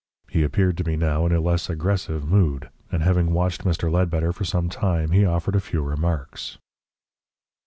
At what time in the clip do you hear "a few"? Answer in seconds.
5.55-5.81